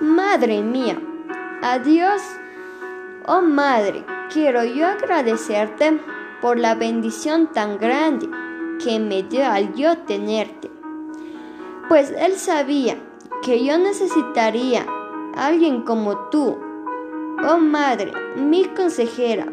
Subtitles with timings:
[0.00, 0.98] Madre mía,
[1.60, 2.22] adiós.
[3.26, 6.00] Oh Madre, quiero yo agradecerte
[6.40, 8.26] por la bendición tan grande
[8.82, 10.70] que me dio al yo tenerte.
[11.90, 12.96] Pues Él sabía
[13.42, 14.86] que yo necesitaría
[15.36, 16.56] a alguien como tú,
[17.46, 19.52] oh Madre, mi consejera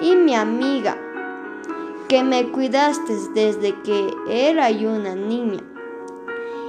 [0.00, 0.96] y mi amiga,
[2.06, 5.64] que me cuidaste desde que era yo una niña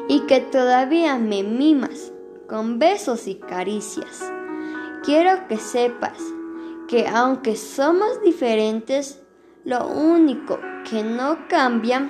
[0.07, 2.14] y que todavía me mimas
[2.47, 4.31] con besos y caricias.
[5.03, 6.17] Quiero que sepas
[6.87, 9.21] que aunque somos diferentes,
[9.63, 10.59] lo único
[10.89, 12.09] que no cambia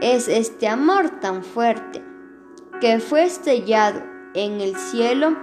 [0.00, 2.02] es este amor tan fuerte
[2.80, 4.02] que fue sellado
[4.34, 5.36] en el cielo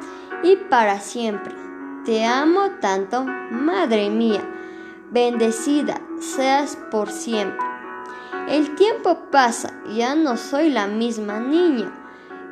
[0.44, 1.54] y para siempre.
[2.06, 4.44] Te amo tanto, Madre mía,
[5.12, 7.66] bendecida seas por siempre.
[8.48, 12.03] El tiempo pasa, ya no soy la misma niña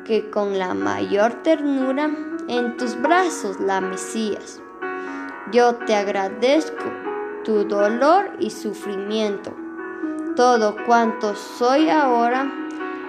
[0.04, 2.10] que con la mayor ternura
[2.48, 4.60] en tus brazos la mesías.
[5.52, 6.84] Yo te agradezco
[7.44, 9.54] tu dolor y sufrimiento.
[10.36, 12.50] Todo cuanto soy ahora,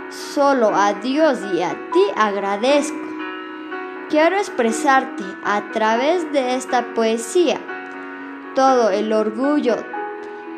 [0.10, 2.98] solo a Dios y a ti agradezco.
[4.10, 7.60] Quiero expresarte a través de esta poesía
[8.56, 9.78] todo el orgullo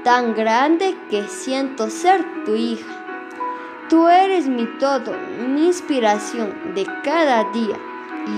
[0.03, 3.04] tan grande que siento ser tu hija.
[3.89, 5.14] Tú eres mi todo,
[5.47, 7.78] mi inspiración de cada día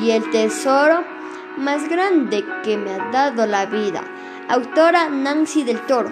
[0.01, 1.05] y el tesoro
[1.57, 4.03] más grande que me ha dado la vida.
[4.49, 6.09] Autora Nancy del Toro.